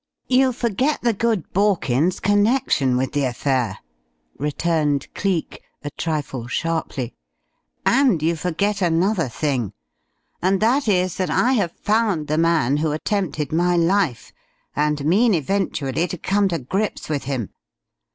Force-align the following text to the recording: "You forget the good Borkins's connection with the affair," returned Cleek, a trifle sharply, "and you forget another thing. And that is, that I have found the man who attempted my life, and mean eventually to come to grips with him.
"You 0.29 0.51
forget 0.51 0.99
the 1.03 1.13
good 1.13 1.53
Borkins's 1.53 2.19
connection 2.19 2.97
with 2.97 3.11
the 3.11 3.23
affair," 3.23 3.77
returned 4.39 5.05
Cleek, 5.13 5.61
a 5.83 5.91
trifle 5.91 6.47
sharply, 6.47 7.13
"and 7.85 8.19
you 8.23 8.35
forget 8.35 8.81
another 8.81 9.29
thing. 9.29 9.73
And 10.41 10.59
that 10.59 10.87
is, 10.87 11.17
that 11.17 11.29
I 11.29 11.51
have 11.53 11.73
found 11.83 12.25
the 12.25 12.39
man 12.39 12.77
who 12.77 12.91
attempted 12.91 13.51
my 13.53 13.77
life, 13.77 14.33
and 14.75 15.05
mean 15.05 15.35
eventually 15.35 16.07
to 16.07 16.17
come 16.17 16.47
to 16.47 16.57
grips 16.57 17.07
with 17.07 17.25
him. 17.25 17.51